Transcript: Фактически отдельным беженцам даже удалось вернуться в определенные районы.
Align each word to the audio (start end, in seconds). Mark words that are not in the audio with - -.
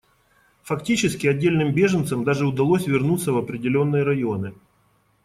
Фактически 0.63 1.27
отдельным 1.27 1.73
беженцам 1.75 2.23
даже 2.23 2.47
удалось 2.47 2.87
вернуться 2.87 3.31
в 3.33 3.37
определенные 3.37 4.01
районы. 4.01 4.55